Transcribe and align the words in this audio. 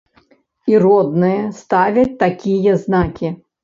І 0.71 0.79
родныя 0.85 1.45
ставяць 1.61 2.09
такія 2.27 2.71
знакі. 2.85 3.37